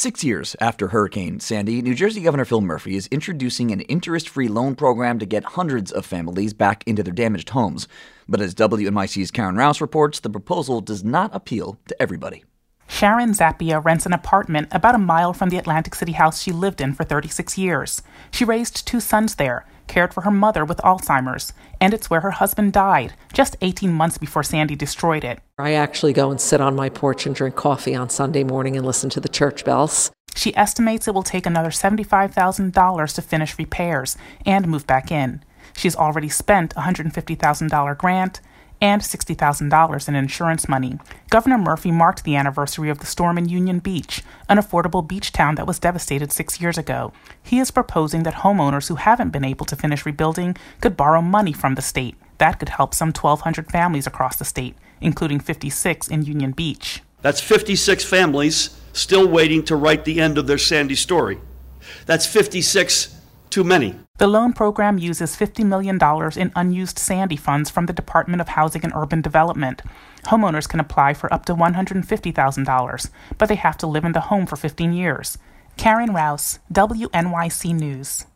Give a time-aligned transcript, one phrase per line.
[0.00, 4.48] Six years after Hurricane Sandy, New Jersey Governor Phil Murphy is introducing an interest free
[4.48, 7.86] loan program to get hundreds of families back into their damaged homes.
[8.26, 12.44] But as WNYC's Karen Rouse reports, the proposal does not appeal to everybody.
[12.88, 16.80] Sharon Zappia rents an apartment about a mile from the Atlantic City house she lived
[16.80, 18.00] in for 36 years.
[18.30, 22.30] She raised two sons there, cared for her mother with Alzheimer's, and it's where her
[22.30, 25.40] husband died just 18 months before Sandy destroyed it.
[25.58, 28.86] I actually go and sit on my porch and drink coffee on Sunday morning and
[28.86, 30.12] listen to the church bells.
[30.36, 34.16] She estimates it will take another $75,000 to finish repairs
[34.46, 35.42] and move back in.
[35.76, 38.40] She's already spent a $150,000 grant
[38.80, 40.98] and $60,000 in insurance money.
[41.28, 45.56] Governor Murphy marked the anniversary of the storm in Union Beach, an affordable beach town
[45.56, 47.12] that was devastated six years ago.
[47.42, 51.52] He is proposing that homeowners who haven't been able to finish rebuilding could borrow money
[51.52, 52.16] from the state.
[52.38, 57.02] That could help some 1,200 families across the state, including 56 in Union Beach.
[57.22, 61.38] That's 56 families still waiting to write the end of their Sandy story.
[62.06, 63.19] That's 56
[63.50, 63.94] too many.
[64.18, 65.98] The loan program uses $50 million
[66.36, 69.82] in unused Sandy funds from the Department of Housing and Urban Development.
[70.24, 74.46] Homeowners can apply for up to $150,000, but they have to live in the home
[74.46, 75.38] for 15 years.
[75.76, 78.26] Karen Rouse, WNYC News.